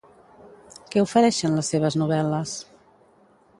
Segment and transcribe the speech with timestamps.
[0.95, 2.57] Què ofereixen les seves novel·les?